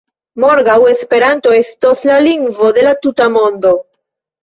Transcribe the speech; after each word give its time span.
Morgaŭ 0.43 0.77
Esperanto 0.93 1.53
estos 1.59 2.03
la 2.11 2.19
lingvo 2.31 2.73
de 2.81 2.89
la 2.91 2.99
tuta 3.07 3.33
Mondo! 3.39 3.79